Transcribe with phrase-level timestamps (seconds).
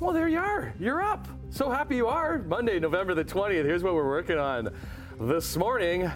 [0.00, 0.72] Well, there you are.
[0.80, 1.28] You're up.
[1.50, 2.38] So happy you are.
[2.38, 3.66] Monday, November the 20th.
[3.66, 4.70] Here's what we're working on
[5.20, 6.10] this morning.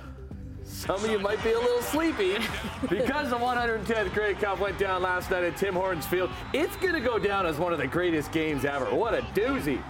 [0.64, 2.38] Some of you might be a little sleepy
[2.88, 6.30] because the 110th Grey Cup went down last night at Tim Hortons Field.
[6.54, 8.86] It's going to go down as one of the greatest games ever.
[8.86, 9.82] What a doozy.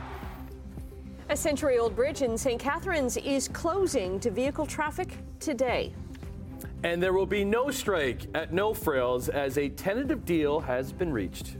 [1.29, 2.61] A century old bridge in St.
[2.61, 5.95] Catharines is closing to vehicle traffic today.
[6.83, 11.13] And there will be no strike at No Frills as a tentative deal has been
[11.13, 11.59] reached.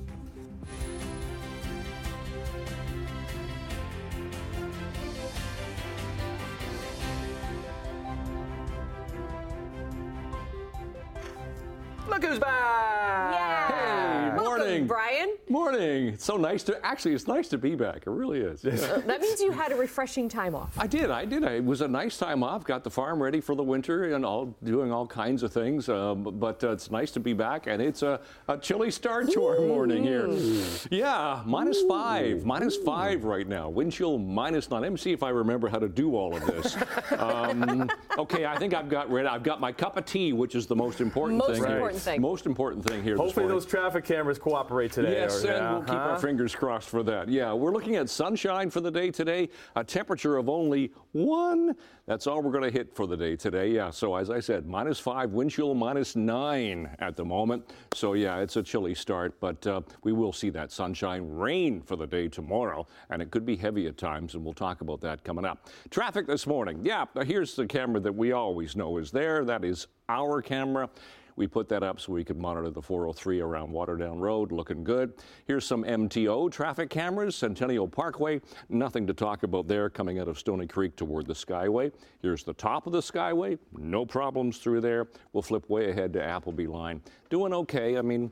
[12.09, 13.34] Look who's back!
[14.89, 15.09] Yeah.
[15.09, 15.37] Hey, morning.
[15.37, 15.37] Brian.
[15.49, 16.09] Morning.
[16.15, 17.15] It's so nice to actually.
[17.15, 18.07] It's nice to be back.
[18.07, 18.63] It really is.
[18.63, 20.75] That means you had a refreshing time off.
[20.79, 21.11] I did.
[21.11, 21.43] I did.
[21.45, 22.65] It was a nice time off.
[22.65, 25.89] Got the farm ready for the winter and all doing all kinds of things.
[25.89, 29.45] Um, but uh, it's nice to be back, and it's a, a chilly start to
[29.45, 30.29] our morning here.
[30.91, 33.69] Yeah, minus five, minus five right now.
[33.69, 34.83] Wind chill minus nine.
[34.83, 36.77] Let me see if I remember how to do all of this.
[37.19, 39.29] Um, okay, I think I've got ready.
[39.29, 41.65] I've got my cup of tea, which is the most important Most thing.
[41.65, 41.77] here.
[41.77, 42.21] important thing.
[42.21, 43.17] Most important thing here.
[43.17, 43.57] Hopefully, morning.
[43.61, 45.13] those traffic cameras cooperate today.
[45.13, 46.19] Yes, or- and we'll keep our uh-huh.
[46.19, 47.29] fingers crossed for that.
[47.29, 51.75] Yeah, we're looking at sunshine for the day today, a temperature of only one.
[52.07, 53.69] That's all we're going to hit for the day today.
[53.71, 57.73] Yeah, so as I said, minus five, wind chill minus nine at the moment.
[57.95, 61.29] So yeah, it's a chilly start, but uh, we will see that sunshine.
[61.29, 64.81] Rain for the day tomorrow, and it could be heavy at times, and we'll talk
[64.81, 65.69] about that coming up.
[65.91, 66.81] Traffic this morning.
[66.83, 69.45] Yeah, here's the camera that we always know is there.
[69.45, 70.91] That is our camera.
[71.37, 75.15] We put that up so we could monitor the 403 around Waterdown Road, looking good.
[75.47, 80.39] Here's some MTO traffic cameras, Centennial Parkway, nothing to talk about there coming out of
[80.39, 81.93] Stony Creek toward the Skyway.
[82.23, 85.09] Here's the top of the Skyway, no problems through there.
[85.33, 87.03] We'll flip way ahead to Appleby Line.
[87.31, 87.99] Doing okay.
[87.99, 88.31] I mean,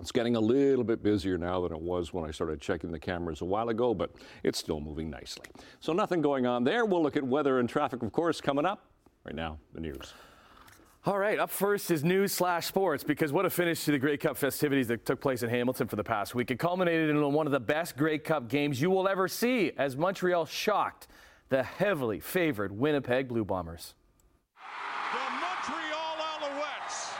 [0.00, 2.98] it's getting a little bit busier now than it was when I started checking the
[2.98, 4.10] cameras a while ago, but
[4.42, 5.46] it's still moving nicely.
[5.80, 6.84] So nothing going on there.
[6.84, 8.86] We'll look at weather and traffic, of course, coming up.
[9.24, 10.12] Right now, the news.
[11.06, 14.16] All right, up first is news slash sports because what a finish to the Grey
[14.16, 16.50] Cup festivities that took place in Hamilton for the past week.
[16.50, 19.98] It culminated in one of the best Grey Cup games you will ever see as
[19.98, 21.06] Montreal shocked
[21.50, 23.92] the heavily favored Winnipeg Blue Bombers.
[25.12, 27.12] The Montreal Alouettes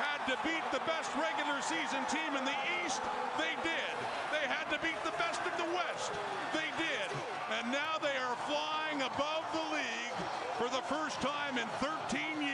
[0.00, 3.02] had to beat the best regular season team in the East.
[3.36, 3.92] They did.
[4.32, 6.12] They had to beat the best in the West.
[6.54, 7.12] They did.
[7.60, 10.16] And now they are flying above the league
[10.56, 12.52] for the first time in 13 years.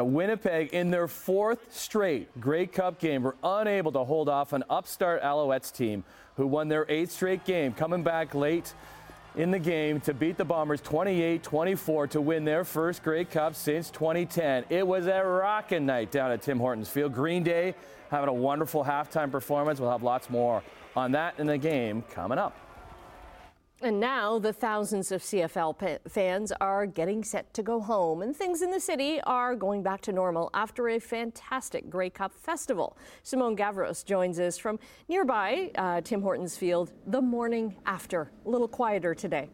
[0.00, 4.64] Now, Winnipeg, in their fourth straight Grey Cup game, were unable to hold off an
[4.70, 6.04] upstart Alouettes team
[6.36, 8.72] who won their eighth straight game, coming back late
[9.36, 13.54] in the game to beat the Bombers 28 24 to win their first Grey Cup
[13.54, 14.64] since 2010.
[14.70, 17.12] It was a rocking night down at Tim Hortons Field.
[17.12, 17.74] Green Day
[18.10, 19.80] having a wonderful halftime performance.
[19.80, 20.62] We'll have lots more
[20.96, 22.56] on that in the game coming up.
[23.82, 28.60] And now the thousands of CFL fans are getting set to go home, and things
[28.60, 32.98] in the city are going back to normal after a fantastic Grey Cup festival.
[33.22, 38.30] Simone Gavros joins us from nearby uh, Tim Hortons Field the morning after.
[38.44, 39.48] A little quieter today.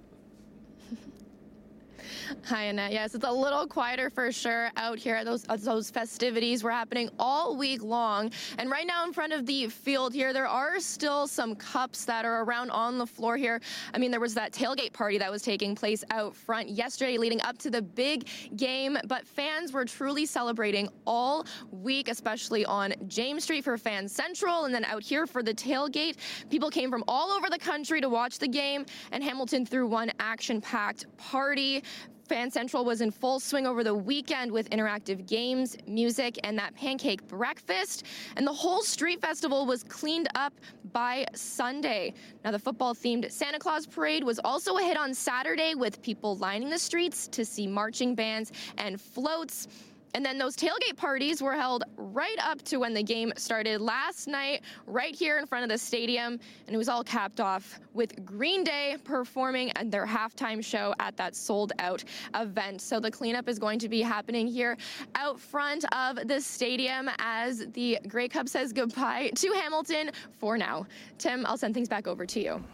[2.47, 2.93] Hi, Annette.
[2.93, 5.25] Yes, it's a little quieter for sure out here.
[5.25, 9.47] Those uh, those festivities were happening all week long, and right now in front of
[9.47, 13.61] the field here, there are still some cups that are around on the floor here.
[13.95, 17.41] I mean, there was that tailgate party that was taking place out front yesterday, leading
[17.43, 18.99] up to the big game.
[19.07, 24.75] But fans were truly celebrating all week, especially on James Street for Fan Central, and
[24.75, 26.17] then out here for the tailgate.
[26.51, 30.13] People came from all over the country to watch the game, and Hamilton threw one
[30.21, 31.83] action-packed party.
[32.27, 36.75] Fan Central was in full swing over the weekend with interactive games, music, and that
[36.75, 38.05] pancake breakfast.
[38.37, 40.53] And the whole street festival was cleaned up
[40.93, 42.15] by Sunday.
[42.45, 46.37] Now, the football themed Santa Claus parade was also a hit on Saturday with people
[46.37, 49.69] lining the streets to see marching bands and floats.
[50.15, 54.27] And then those tailgate parties were held right up to when the game started last
[54.29, 56.41] night, right here in front of the stadium.
[56.67, 61.17] And it was all capped off with Green Day performing at their halftime show at
[61.17, 62.05] that sold out
[62.35, 62.81] event.
[62.81, 64.77] So the cleanup is going to be happening here
[65.15, 70.87] out front of the stadium as the Grey Cup says goodbye to Hamilton for now.
[71.19, 72.65] Tim, I'll send things back over to you.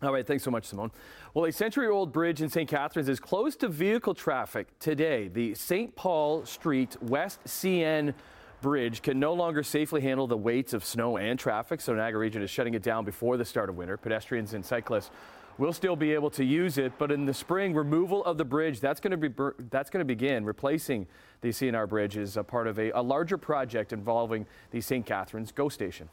[0.00, 0.92] All right, thanks so much, Simone.
[1.34, 2.68] Well, a century old bridge in St.
[2.68, 5.26] Catharines is closed to vehicle traffic today.
[5.26, 5.96] The St.
[5.96, 8.14] Paul Street West CN
[8.60, 12.42] bridge can no longer safely handle the weights of snow and traffic, so Niagara Region
[12.42, 13.96] is shutting it down before the start of winter.
[13.96, 15.10] Pedestrians and cyclists
[15.58, 18.78] will still be able to use it, but in the spring, removal of the bridge
[18.78, 20.44] that's going to be that's going to begin.
[20.44, 21.08] Replacing
[21.40, 25.04] the CNR bridge is a part of a, a larger project involving the St.
[25.04, 26.08] Catharines GO station.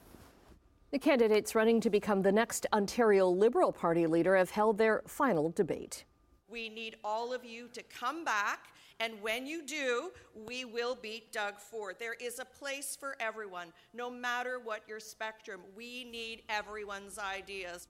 [0.96, 5.50] The candidates running to become the next Ontario Liberal Party leader have held their final
[5.50, 6.06] debate.
[6.48, 8.70] We need all of you to come back,
[9.02, 10.12] and when you do,
[10.48, 11.98] we will beat Doug Ford.
[12.00, 15.60] There is a place for everyone, no matter what your spectrum.
[15.76, 17.90] We need everyone's ideas.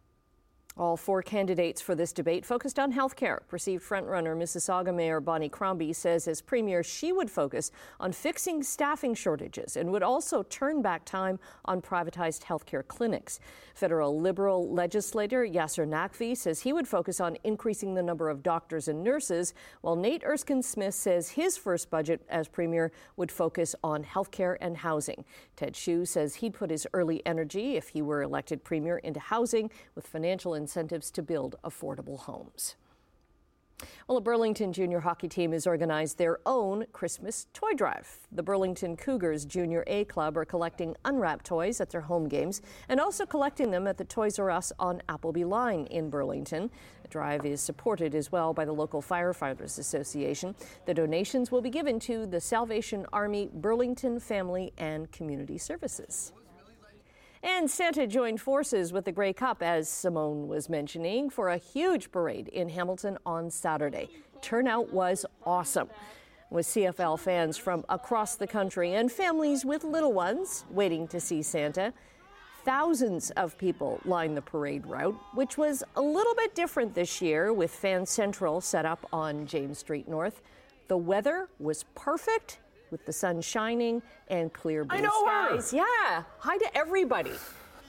[0.78, 3.44] All four candidates for this debate focused on health care.
[3.48, 9.16] Perceived frontrunner Mississauga Mayor Bonnie Crombie says as Premier, she would focus on fixing staffing
[9.16, 13.40] shortages and would also turn back time on privatized health care clinics.
[13.74, 18.90] Federal Liberal legislator Yasir Naqvi says he would focus on increasing the number of doctors
[18.90, 24.04] and nurses, while Nate Erskine Smith says his first budget as Premier would focus on
[24.04, 25.24] health care and housing.
[25.56, 29.72] Ted Hsu says he'd put his early energy, if he were elected Premier, into housing
[29.96, 32.76] with financial incentives to build affordable homes.
[34.08, 38.08] Well, a Burlington junior hockey team has organized their own Christmas toy drive.
[38.32, 43.00] The Burlington Cougars Junior A Club are collecting unwrapped toys at their home games and
[43.00, 46.72] also collecting them at the Toys R Us on Appleby Line in Burlington.
[47.04, 50.56] The drive is supported as well by the local Firefighters Association.
[50.88, 56.32] The donations will be given to the Salvation Army Burlington Family and Community Services.
[57.46, 62.12] And Santa joined forces with the Grey Cup, as Simone was mentioning, for a huge
[62.12, 64.10] parade in Hamilton on Saturday.
[64.42, 65.88] Turnout was awesome,
[66.50, 71.44] with CFL fans from across the country and families with little ones waiting to see
[71.44, 71.94] Santa.
[72.64, 77.54] Thousands of people lined the parade route, which was a little bit different this year
[77.54, 80.42] with Fan Central set up on James Street North.
[80.88, 82.58] The weather was perfect
[82.92, 85.72] with the sun shining and clear blue I know skies.
[85.72, 85.78] Her.
[85.78, 86.24] Yeah.
[86.40, 87.32] Hi to everybody.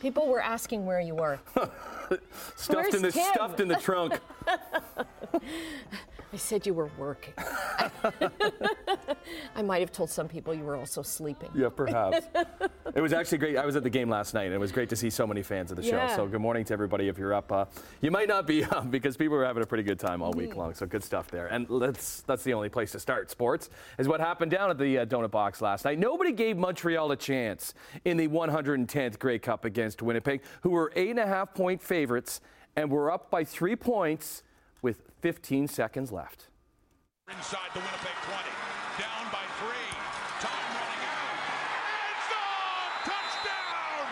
[0.01, 1.39] People were asking where you were.
[2.57, 3.25] stuffed Where's in the Tim?
[3.33, 4.21] stuffed in the trunk.
[6.37, 7.33] I said you were working.
[9.57, 11.49] I might have told some people you were also sleeping.
[11.55, 12.27] Yeah, perhaps.
[12.95, 13.57] it was actually great.
[13.57, 15.43] I was at the game last night, and it was great to see so many
[15.43, 16.09] fans of the Yeah.
[16.09, 16.17] show.
[16.17, 17.09] So good morning to everybody.
[17.09, 17.65] If you're up, uh,
[18.03, 20.55] you might not be up because people were having a pretty good time all week
[20.57, 20.75] long.
[20.75, 21.47] So good stuff there.
[21.47, 23.31] And that's that's the only place to start.
[23.31, 25.99] Sports is what happened down at the uh, Donut Box last night.
[25.99, 27.73] Nobody gave Montreal a chance
[28.05, 32.43] in the 110th Grey Cup against Winnipeg, who were eight and a half point favorites
[32.77, 34.43] and were up by three points
[34.83, 36.51] with 15 seconds left.
[37.29, 38.43] Inside the Winnipeg 20.
[38.97, 39.91] Down by three.
[40.39, 41.35] Time running out.
[42.07, 42.93] End zone!
[43.11, 44.07] Touchdown!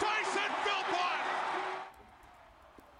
[0.00, 1.20] Tyson Philpot!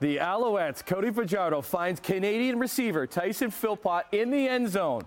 [0.01, 5.05] The Alouettes, Cody Fajardo finds Canadian receiver Tyson Philpot in the end zone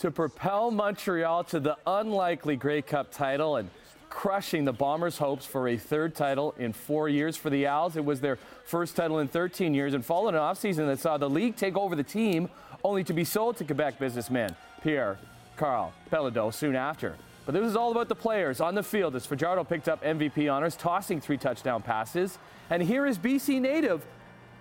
[0.00, 3.70] to propel Montreal to the unlikely Grey Cup title and
[4.10, 7.96] crushing the Bombers' hopes for a third title in four years for the Owls.
[7.96, 11.28] It was their first title in 13 years and followed an offseason that saw the
[11.28, 12.48] league take over the team
[12.84, 15.18] only to be sold to Quebec businessman Pierre
[15.56, 17.14] Karl Péladeau soon after.
[17.44, 20.52] But this is all about the players on the field as Fajardo picked up MVP
[20.52, 22.38] honors, tossing three touchdown passes.
[22.68, 24.04] And here is BC native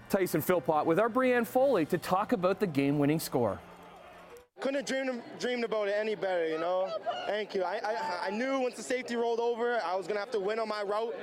[0.09, 3.59] Tyson Philpot with our Brianne Foley to talk about the game winning score.
[4.59, 6.89] Couldn't have dreamed, dreamed about it any better, you know.
[7.27, 7.61] Thank you.
[7.61, 10.57] I, I, I knew once the safety rolled over, I was gonna have to win
[10.57, 11.15] on my route,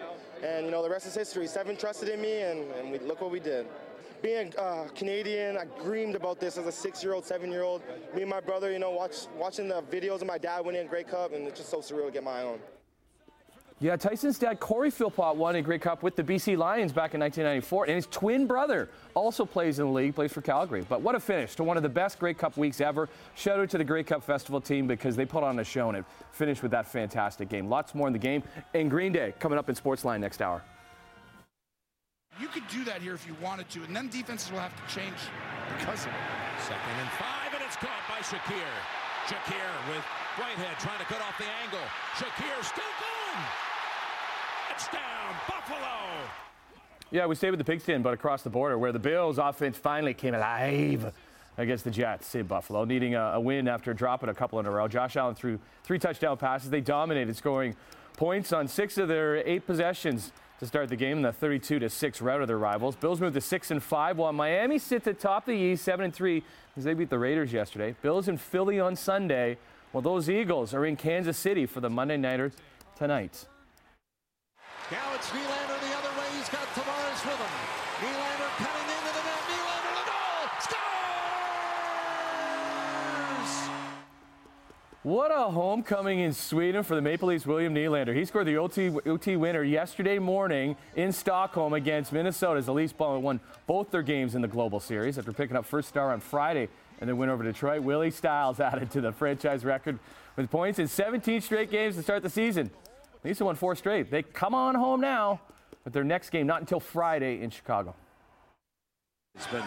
[0.44, 1.48] and you know the rest is history.
[1.48, 3.66] Seven trusted in me, and, and we, look what we did.
[4.22, 7.82] Being uh, Canadian, I dreamed about this as a six-year-old, seven-year-old.
[8.14, 10.88] Me and my brother, you know, watch, watching the videos of my dad winning a
[10.88, 12.60] Grey Cup, and it's just so surreal to get my own.
[13.84, 17.20] Yeah, Tyson's dad, Cory Philpot, won a Grey Cup with the BC Lions back in
[17.20, 20.86] 1994, and his twin brother also plays in the league, plays for Calgary.
[20.88, 23.10] But what a finish to one of the best Grey Cup weeks ever.
[23.34, 25.98] Shout out to the Grey Cup Festival team because they put on a show and
[25.98, 27.68] it finished with that fantastic game.
[27.68, 28.42] Lots more in the game.
[28.72, 30.62] And Green Day coming up in Sportsline next hour.
[32.40, 34.94] You could do that here if you wanted to, and then defenses will have to
[34.94, 35.20] change
[35.76, 36.62] because of it.
[36.62, 38.72] Second and five, and it's caught by Shakir.
[39.28, 40.04] Shakir with
[40.40, 41.84] Whitehead trying to cut off the angle.
[42.16, 43.73] Shakir still going.
[44.76, 45.88] Touchdown, Buffalo.
[47.12, 50.14] Yeah, we stayed with the pigskin, but across the border, where the Bills' offense finally
[50.14, 51.14] came alive
[51.56, 54.70] against the Jets in Buffalo, needing a, a win after dropping a couple in a
[54.70, 54.88] row.
[54.88, 56.70] Josh Allen threw three touchdown passes.
[56.70, 57.76] They dominated, scoring
[58.16, 61.88] points on six of their eight possessions to start the game in the 32 to
[61.88, 62.96] six rout of their rivals.
[62.96, 66.42] Bills moved to six and five, while Miami sits atop the East, seven and three,
[66.76, 67.94] as they beat the Raiders yesterday.
[68.02, 69.56] Bills in Philly on Sunday,
[69.92, 72.50] while those Eagles are in Kansas City for the Monday nighter
[72.96, 73.46] tonight.
[74.92, 76.26] Now it's Nylander the other way.
[76.36, 77.48] He's got Tavares with him.
[78.02, 79.40] Nylander cutting into the net.
[79.48, 80.44] Nylander the goal.
[83.40, 83.70] Scores!
[85.02, 88.14] What a homecoming in Sweden for the Maple Leafs' William Nylander.
[88.14, 92.92] He scored the OT, OT winner yesterday morning in Stockholm against Minnesota as the Leafs
[92.98, 96.68] won both their games in the Global Series after picking up first star on Friday
[97.00, 97.82] and then win over to Detroit.
[97.82, 99.98] Willie Styles added to the franchise record
[100.36, 102.70] with points in 17 straight games to start the season.
[103.24, 104.10] Leafs have won four straight.
[104.10, 105.40] They come on home now.
[105.82, 107.94] But their next game not until Friday in Chicago.
[109.34, 109.64] It's been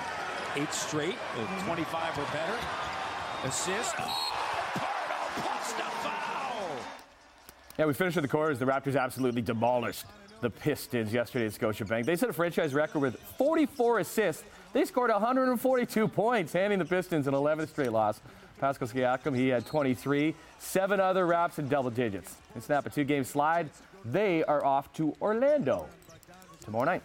[0.56, 1.18] eight straight
[1.66, 2.58] 25 or better.
[3.44, 3.96] Assist.
[7.78, 8.58] Yeah, we finished with the quarters.
[8.58, 10.06] The Raptors absolutely demolished
[10.42, 12.06] the Pistons yesterday at Scotiabank.
[12.06, 14.44] They set a franchise record with 44 assists.
[14.74, 18.20] They scored 142 points, handing the Pistons an 11th straight loss.
[18.60, 20.36] Pascal Siakam, he had 23.
[20.60, 22.36] Seven other Raps in double digits.
[22.54, 23.70] And snap a two-game slide.
[24.04, 25.88] They are off to Orlando
[26.64, 27.04] tomorrow night.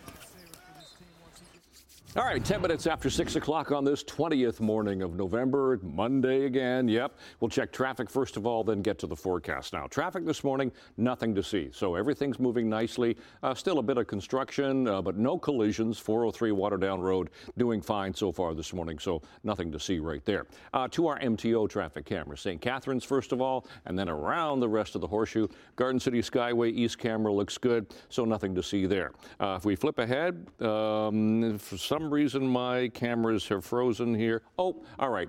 [2.15, 6.87] All right, 10 minutes after 6 o'clock on this 20th morning of November, Monday again.
[6.87, 7.17] Yep.
[7.41, 9.87] We'll check traffic first of all, then get to the forecast now.
[9.87, 11.71] Traffic this morning, nothing to see.
[11.73, 13.17] So everything's moving nicely.
[13.43, 15.99] Uh, still a bit of construction, uh, but no collisions.
[15.99, 20.45] 403 Waterdown Road doing fine so far this morning, so nothing to see right there.
[20.75, 22.61] Uh, to our MTO traffic camera, St.
[22.61, 25.49] Catharines first of all, and then around the rest of the horseshoe.
[25.77, 29.13] Garden City Skyway East camera looks good, so nothing to see there.
[29.41, 34.43] Uh, if we flip ahead, um, for some some reason my cameras have frozen here.
[34.59, 35.29] Oh, all right.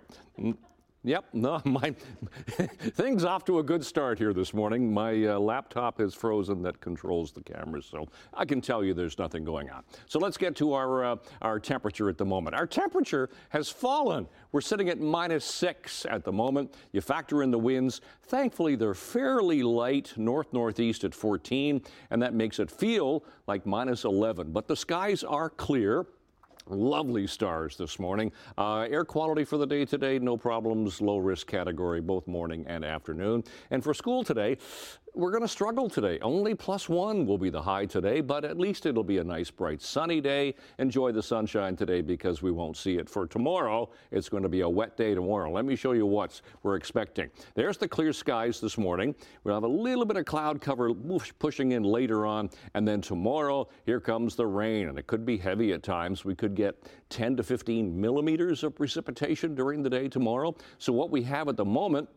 [1.06, 1.94] Yep, no, my
[2.48, 4.92] things off to a good start here this morning.
[4.92, 9.20] My uh, laptop is frozen that controls the cameras, so I can tell you there's
[9.20, 9.84] nothing going on.
[10.08, 12.56] So let's get to our uh, our temperature at the moment.
[12.56, 14.28] Our temperature has fallen.
[14.52, 16.74] We're sitting at minus six at the moment.
[16.92, 18.02] You factor in the winds.
[18.24, 24.06] Thankfully, they're fairly light, north northeast at 14, and that makes it feel like minus
[24.06, 24.54] 11.
[24.54, 26.08] But the skies are clear.
[26.68, 28.32] Lovely stars this morning.
[28.58, 32.86] Uh, air quality for the day today, no problems, low risk category, both morning and
[32.86, 33.44] afternoon.
[33.70, 34.58] And for school today,
[35.16, 36.18] we're going to struggle today.
[36.22, 39.52] Only plus one will be the high today, but at least it'll be a nice,
[39.52, 40.56] bright, sunny day.
[40.80, 43.08] Enjoy the sunshine today because we won't see it.
[43.08, 45.52] For tomorrow, it's going to be a wet day tomorrow.
[45.52, 47.30] Let me show you what we're expecting.
[47.54, 49.14] There's the clear skies this morning.
[49.44, 50.94] We'll have a little bit of cloud cover
[51.38, 52.50] pushing in later on.
[52.74, 56.26] And then tomorrow, here comes the rain, and it could be heavy at times.
[56.26, 56.76] We could get
[57.10, 60.56] 10 to 15 millimeters of precipitation during the day tomorrow.
[60.80, 62.10] So, what we have at the moment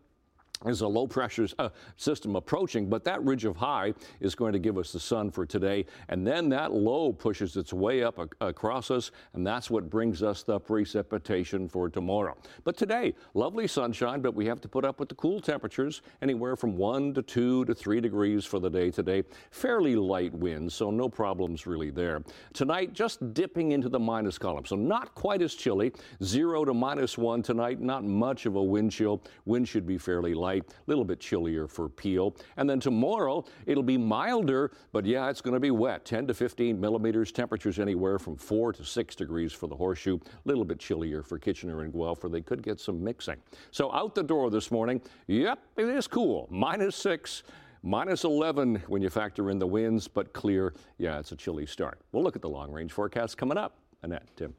[0.64, 4.58] is a low pressure uh, system approaching, but that ridge of high is going to
[4.58, 5.84] give us the sun for today.
[6.08, 10.42] And then that low pushes its way up across us, and that's what brings us
[10.42, 12.36] the precipitation for tomorrow.
[12.64, 16.56] But today, lovely sunshine, but we have to put up with the cool temperatures, anywhere
[16.56, 19.24] from 1 to 2 to 3 degrees for the day today.
[19.50, 22.22] Fairly light winds, so no problems really there.
[22.54, 25.92] Tonight, just dipping into the minus column, so not quite as chilly.
[26.22, 29.22] 0 to minus 1 tonight, not much of a wind chill.
[29.44, 32.36] Wind should be fairly light light, a little bit chillier for Peel.
[32.56, 36.34] And then tomorrow, it'll be milder, but yeah, it's going to be wet 10 to
[36.34, 37.32] 15 millimeters.
[37.32, 41.38] Temperatures anywhere from 4 to 6 degrees for the horseshoe, a little bit chillier for
[41.38, 43.36] Kitchener and Guelph, where they could get some mixing.
[43.72, 46.46] So out the door this morning, yep, it is cool.
[46.50, 47.42] Minus 6.
[47.82, 50.74] Minus 11 when you factor in the winds, but clear.
[50.98, 52.00] Yeah, it's a chilly start.
[52.10, 53.78] We'll look at the long range forecast coming up.
[54.02, 54.54] Annette, Tim.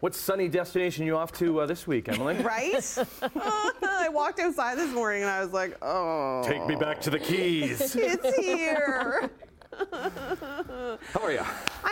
[0.00, 2.34] What sunny destination are you off to uh, this week, Emily?
[2.42, 2.74] right?
[3.22, 6.42] I walked outside this morning and I was like, oh.
[6.44, 7.96] Take me back to the Keys.
[7.96, 9.30] it's here.
[9.92, 11.44] How are you?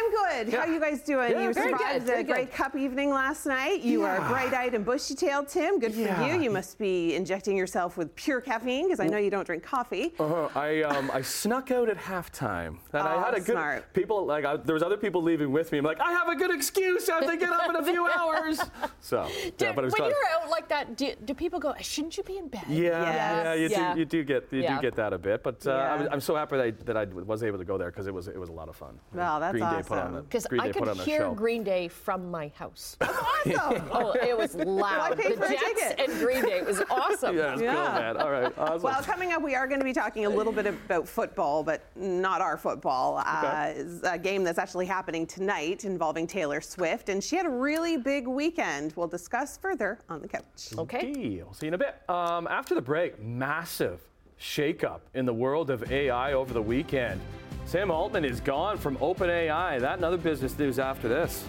[0.05, 0.53] I'm good.
[0.53, 0.61] Yeah.
[0.61, 1.31] How are you guys doing?
[1.31, 3.83] Yeah, you survived a Grey Cup evening last night.
[3.83, 4.17] You yeah.
[4.17, 5.79] are bright-eyed and bushy-tailed, Tim.
[5.79, 6.21] Good yeah.
[6.21, 6.43] for you.
[6.43, 10.13] You must be injecting yourself with pure caffeine because I know you don't drink coffee.
[10.19, 10.49] Uh-huh.
[10.55, 12.67] I um, I snuck out at halftime.
[12.67, 13.93] And oh, I had a good smart.
[13.95, 15.79] people like I, there was other people leaving with me.
[15.79, 17.09] I'm like, I have a good excuse.
[17.09, 18.61] I have to get up in a few hours.
[19.01, 20.11] So, yeah, but when fun.
[20.11, 21.75] you're out like that, do, do, people go?
[21.81, 22.65] Shouldn't you be in bed?
[22.69, 23.71] Yeah, yes.
[23.71, 25.43] yeah, you, Do, you do get you do get that a bit.
[25.43, 27.91] But uh, I am so happy that I, that I was able to go there
[27.91, 28.99] because it was it was a lot of fun.
[29.13, 29.83] Wow, that's Green awesome.
[29.83, 32.97] Day put on Because I could hear Green Day from my house.
[33.01, 33.13] That's
[33.57, 33.89] awesome.
[33.93, 35.17] oh, it was loud.
[35.17, 36.59] the Jets and Green Day.
[36.59, 37.37] It was awesome.
[37.37, 37.75] yeah, it's yeah.
[37.75, 38.17] cool, man.
[38.17, 38.83] All right, awesome.
[38.83, 41.83] Well, coming up, we are going to be talking a little bit about football, but
[41.97, 43.19] not our football.
[43.19, 43.85] Okay.
[44.03, 47.97] Uh, a game that's actually happening tonight involving Taylor Swift, and she had a really
[47.97, 48.93] big weekend.
[48.97, 50.73] We'll discuss further on the couch.
[50.79, 51.13] Okay.
[51.45, 51.97] We'll see you in a bit.
[52.09, 54.01] Um, after the break, massive
[54.41, 57.21] shakeup in the world of AI over the weekend.
[57.67, 59.81] Sam Altman is gone from OpenAI.
[59.81, 61.45] That and other business news after this.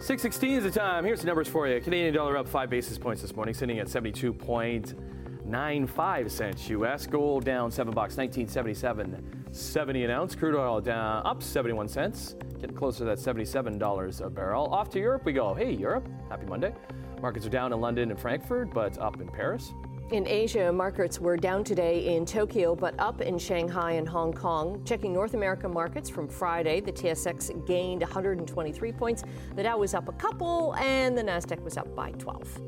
[0.00, 1.04] Six sixteen is the time.
[1.04, 1.80] Here's the numbers for you.
[1.80, 4.94] Canadian dollar up five basis points this morning, sitting at seventy-two point
[5.44, 7.06] nine five cents U.S.
[7.06, 10.34] Gold down seven bucks, nineteen seventy-seven, seventy an ounce.
[10.34, 14.72] Crude oil down up seventy-one cents, getting closer to that seventy-seven dollars a barrel.
[14.72, 15.52] Off to Europe we go.
[15.52, 16.72] Hey Europe, happy Monday.
[17.20, 19.72] Markets are down in London and Frankfurt, but up in Paris.
[20.10, 24.82] In Asia, markets were down today in Tokyo, but up in Shanghai and Hong Kong.
[24.86, 29.22] Checking North American markets from Friday, the TSX gained 123 points.
[29.54, 32.58] The Dow was up a couple, and the Nasdaq was up by 12.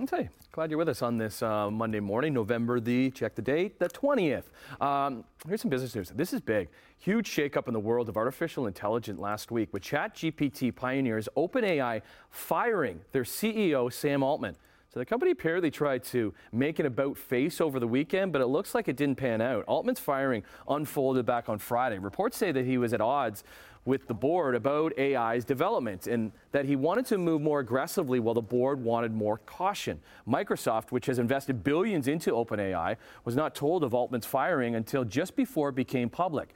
[0.00, 3.34] I'll tell you, glad you're with us on this uh, Monday morning, November the, check
[3.34, 4.44] the date, the 20th.
[4.80, 6.08] Um, here's some business news.
[6.16, 6.70] This is big.
[6.96, 13.02] Huge shakeup in the world of artificial intelligence last week with ChatGPT pioneers OpenAI firing
[13.12, 14.56] their CEO, Sam Altman.
[14.92, 18.48] So the company apparently tried to make an about face over the weekend, but it
[18.48, 19.64] looks like it didn't pan out.
[19.64, 21.98] Altman's firing unfolded back on Friday.
[21.98, 23.42] Reports say that he was at odds
[23.86, 28.34] with the board about AI's development and that he wanted to move more aggressively while
[28.34, 29.98] the board wanted more caution.
[30.28, 35.34] Microsoft, which has invested billions into OpenAI, was not told of Altman's firing until just
[35.36, 36.50] before it became public.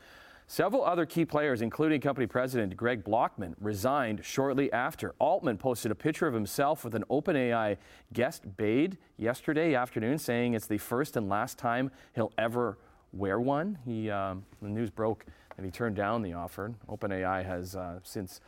[0.48, 5.12] Several other key players, including company president Greg Brockman, resigned shortly after.
[5.18, 7.76] Altman posted a picture of himself with an OpenAI
[8.12, 12.78] guest Bade yesterday afternoon, saying it's the first and last time he'll ever
[13.12, 13.78] wear one.
[13.84, 15.26] He, um, the news broke
[15.56, 16.74] and he turned down the offer.
[16.88, 18.40] OpenAI has uh, since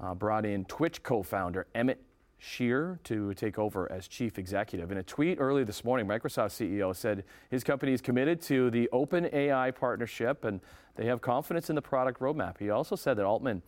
[0.00, 2.00] uh, brought in Twitch co founder Emmett
[2.44, 4.90] Shear to take over as chief executive.
[4.90, 8.88] In a tweet early this morning, Microsoft CEO said his company is committed to the
[8.92, 10.60] OpenAI partnership and
[10.96, 12.58] they have confidence in the product roadmap.
[12.58, 13.62] He also said that Altman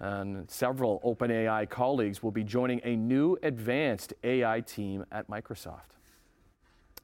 [0.00, 5.97] and several OpenAI colleagues will be joining a new advanced AI team at Microsoft.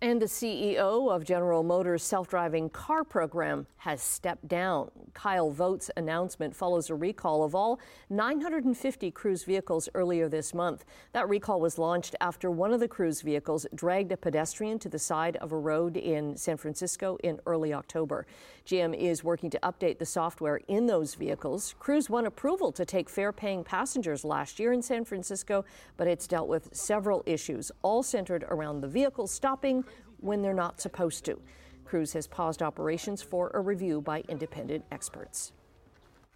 [0.00, 4.90] And the CEO of General Motors' self driving car program has stepped down.
[5.12, 7.78] Kyle Vogt's announcement follows a recall of all
[8.10, 10.84] 950 Cruise vehicles earlier this month.
[11.12, 14.98] That recall was launched after one of the Cruise vehicles dragged a pedestrian to the
[14.98, 18.26] side of a road in San Francisco in early October.
[18.66, 21.74] GM is working to update the software in those vehicles.
[21.78, 25.64] Cruise won approval to take fare paying passengers last year in San Francisco,
[25.96, 29.83] but it's dealt with several issues, all centered around the vehicle stopping
[30.20, 31.40] when they're not supposed to.
[31.84, 35.52] Cruise has paused operations for a review by independent experts.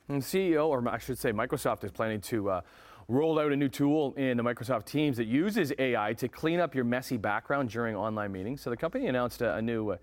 [0.09, 2.61] And CEO, or I should say, Microsoft is planning to uh,
[3.09, 6.75] roll out a new tool in the Microsoft Teams that uses AI to clean up
[6.75, 8.61] your messy background during online meetings.
[8.61, 9.97] So the company announced a, a new uh,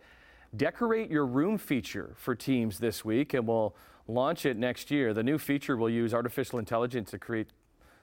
[0.55, 3.75] Decorate Your Room feature for Teams this week and will
[4.07, 5.13] launch it next year.
[5.13, 7.47] The new feature will use artificial intelligence to create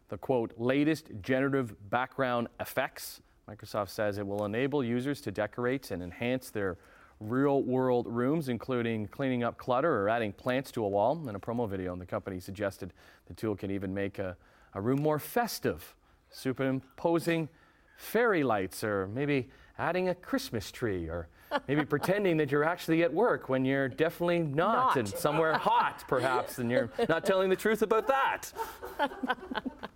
[0.09, 6.03] the quote latest generative background effects Microsoft says it will enable users to decorate and
[6.03, 6.79] enhance their
[7.21, 11.29] real world rooms, including cleaning up clutter or adding plants to a wall.
[11.29, 12.93] In a promo video, the company suggested
[13.27, 14.37] the tool can even make a,
[14.75, 15.95] a room more festive,
[16.31, 17.49] superimposing
[17.97, 21.29] fairy lights or maybe adding a Christmas tree or
[21.69, 24.97] maybe pretending that you're actually at work when you're definitely not, Not.
[24.97, 28.53] and somewhere hot perhaps and you're not telling the truth about that.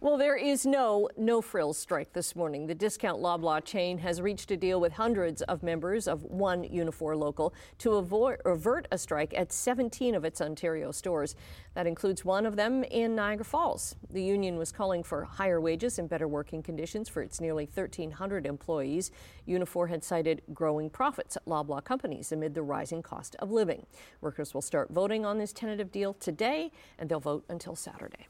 [0.00, 2.68] Well, there is no no frills strike this morning.
[2.68, 7.18] The discount Loblaw chain has reached a deal with hundreds of members of one Unifor
[7.18, 11.34] local to avoid, avert a strike at 17 of its Ontario stores.
[11.74, 13.96] That includes one of them in Niagara Falls.
[14.08, 18.46] The union was calling for higher wages and better working conditions for its nearly 1,300
[18.46, 19.10] employees.
[19.48, 23.84] Unifor had cited growing profits at Loblaw companies amid the rising cost of living.
[24.20, 28.28] Workers will start voting on this tentative deal today, and they'll vote until Saturday.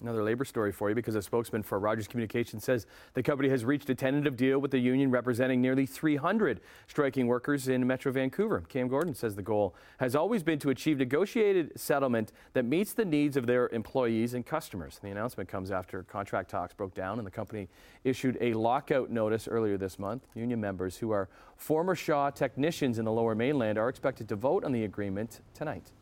[0.00, 3.64] Another labor story for you because a spokesman for Rogers Communications says the company has
[3.64, 8.64] reached a tentative deal with the union representing nearly 300 striking workers in Metro Vancouver.
[8.68, 13.04] Cam Gordon says the goal has always been to achieve negotiated settlement that meets the
[13.04, 14.98] needs of their employees and customers.
[15.00, 17.68] The announcement comes after contract talks broke down and the company
[18.02, 20.26] issued a lockout notice earlier this month.
[20.34, 24.64] Union members who are former Shaw technicians in the lower mainland are expected to vote
[24.64, 25.92] on the agreement tonight.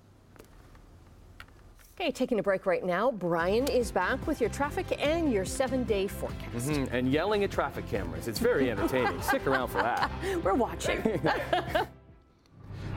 [2.03, 3.13] Okay, taking a break right now.
[3.13, 6.67] Brian is back with your traffic and your seven day forecast.
[6.69, 8.27] Mhm, And yelling at traffic cameras.
[8.27, 9.23] It's very entertaining.
[9.23, 10.11] Stick around for that.
[10.43, 11.01] We're watching.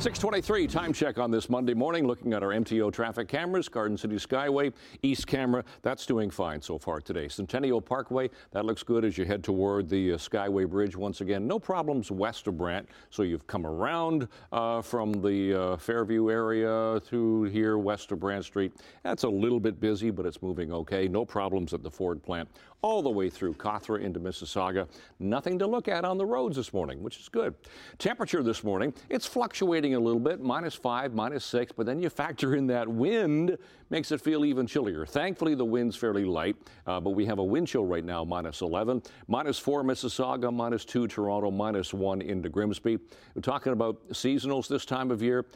[0.05, 4.17] 623 time check on this Monday morning, looking at our MTO traffic cameras, Garden City
[4.17, 7.27] Skyway, East Camera, that's doing fine so far today.
[7.27, 11.47] Centennial Parkway, that looks good as you head toward the uh, Skyway Bridge once again.
[11.47, 16.99] No problems west of Brant, so you've come around uh, from the uh, Fairview area
[16.99, 18.73] through here west of Brant Street.
[19.01, 21.07] That's a little bit busy, but it's moving okay.
[21.07, 22.47] No problems at the Ford plant
[22.85, 24.87] all the way through Cawthra into Mississauga.
[25.17, 27.55] Nothing to look at on the roads this morning, which is good.
[27.97, 32.11] Temperature this morning, it's fluctuating a little bit, minus five, minus six, but then you
[32.11, 33.57] factor in that wind,
[33.89, 35.03] makes it feel even chillier.
[35.03, 38.61] Thankfully, the wind's fairly light, uh, but we have a wind chill right now, minus
[38.61, 42.99] 11, minus four Mississauga, minus two Toronto, minus one into Grimsby.
[43.33, 45.47] We're talking about seasonals this time of year.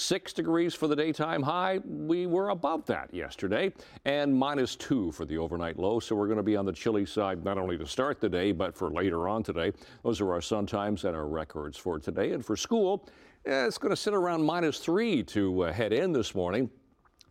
[0.00, 1.80] Six degrees for the daytime high.
[1.84, 3.72] We were above that yesterday,
[4.04, 5.98] and minus two for the overnight low.
[5.98, 8.52] So we're going to be on the chilly side not only to start the day,
[8.52, 9.72] but for later on today.
[10.04, 12.30] Those are our sun times and our records for today.
[12.30, 13.08] And for school,
[13.44, 16.70] eh, it's going to sit around minus three to uh, head in this morning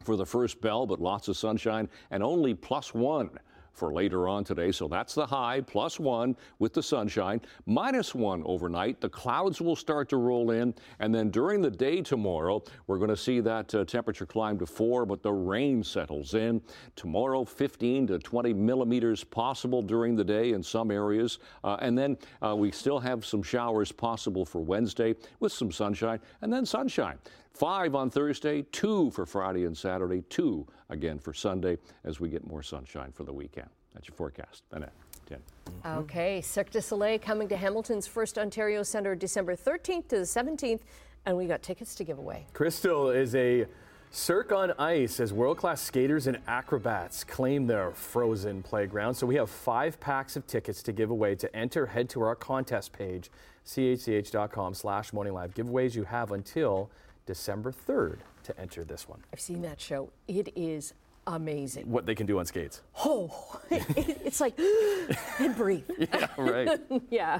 [0.04, 3.30] for the first bell, but lots of sunshine and only plus one
[3.78, 4.72] for later on today.
[4.72, 9.00] So that's the high, plus one with the sunshine, minus one overnight.
[9.00, 10.74] The clouds will start to roll in.
[11.00, 14.66] And then during the day tomorrow, we're going to see that uh, temperature climb to
[14.66, 16.62] four, but the rain settles in.
[16.96, 21.40] Tomorrow, 15 to 20 millimeters possible during the day in some areas.
[21.63, 26.20] Uh, and then uh, we still have some showers possible for Wednesday with some sunshine
[26.42, 27.18] and then sunshine.
[27.58, 32.46] Five on Thursday, two for Friday and Saturday, two again for Sunday as we get
[32.46, 33.67] more sunshine for the weekend.
[33.96, 34.62] That's your forecast.
[34.72, 34.93] Annette,
[35.26, 35.39] 10.
[35.39, 36.00] Mm-hmm.
[36.02, 40.82] Okay, Cirque du Soleil coming to Hamilton's First Ontario Centre December 13th to the 17th,
[41.26, 42.46] and we got tickets to give away.
[42.54, 43.65] Crystal is a
[44.12, 49.15] Cirque on Ice as world class skaters and acrobats claim their frozen playground.
[49.15, 51.34] So we have five packs of tickets to give away.
[51.34, 53.32] To enter, head to our contest page,
[53.65, 55.56] chch.com slash morning live.
[55.56, 56.91] Giveaways you have until
[57.28, 59.20] December 3rd to enter this one.
[59.32, 60.10] I've seen that show.
[60.28, 60.94] It is
[61.28, 61.92] amazing.
[61.92, 62.82] What they can do on skates.
[63.06, 63.86] Oh, it-
[64.26, 64.58] it's like,
[65.40, 65.84] and breathe.
[66.00, 66.80] Yeah, right.
[67.12, 67.40] yeah.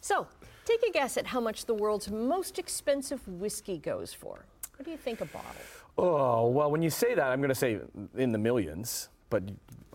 [0.00, 0.28] So,
[0.66, 4.44] take a guess at how much the world's most expensive whiskey goes for.
[4.76, 5.50] What do you think a bottle?
[5.96, 7.80] Oh, well, when you say that, I'm going to say
[8.16, 9.44] in the millions, but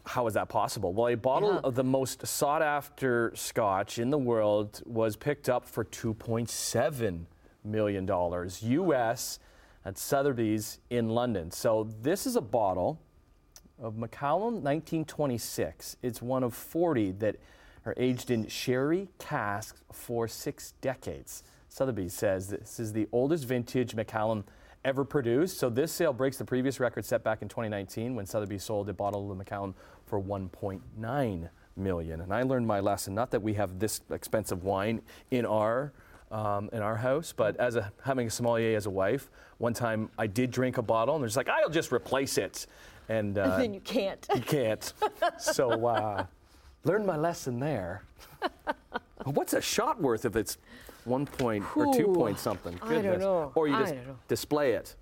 [0.05, 0.93] how is that possible?
[0.93, 1.59] Well, a bottle Yeah.
[1.63, 7.25] of the most sought after scotch in the world was picked up for $2.7
[7.69, 9.39] million dollars US
[9.85, 11.51] at Sotheby's in London.
[11.51, 12.99] So this is a bottle
[13.81, 15.97] of Macallan 1926.
[16.01, 17.37] It's one of 40 that
[17.85, 21.43] are aged in sherry casks for six decades.
[21.69, 24.43] Sotheby's says this is the oldest vintage Macallan
[24.83, 25.57] ever produced.
[25.57, 28.93] So this sale breaks the previous record set back in 2019 when Sotheby's sold a
[28.93, 32.21] bottle of Macallan for 1.9 million.
[32.21, 33.13] And I learned my lesson.
[33.13, 35.01] Not that we have this expensive wine
[35.31, 35.93] in our
[36.31, 40.09] um, in our house, but as a having a sommelier as a wife, one time
[40.17, 42.67] I did drink a bottle, and they're just like, "I'll just replace it,"
[43.07, 44.27] and, uh, and then you can't.
[44.35, 44.93] you can't.
[45.37, 46.25] so uh,
[46.83, 48.03] learned my lesson there.
[49.25, 50.57] What's a shot worth if it's
[51.05, 52.79] one point or two Ooh, point something?
[52.81, 53.51] I don't know.
[53.55, 54.19] Or you I just don't know.
[54.27, 54.95] display it.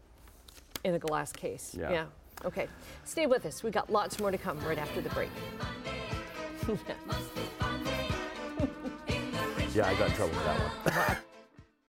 [0.84, 1.76] in a glass case.
[1.78, 2.06] Yeah.
[2.46, 2.68] Okay.
[3.04, 3.64] Stay with us.
[3.64, 5.30] We got lots more to come right after the break.
[9.78, 11.18] Yeah, I got in trouble with that one.